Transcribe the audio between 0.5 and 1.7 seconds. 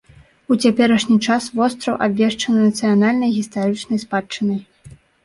У цяперашні час